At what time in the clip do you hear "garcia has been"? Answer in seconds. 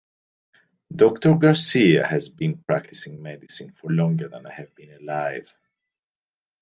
1.35-2.57